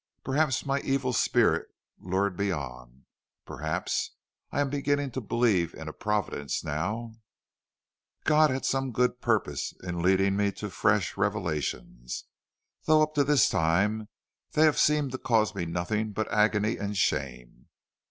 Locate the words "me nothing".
15.53-16.13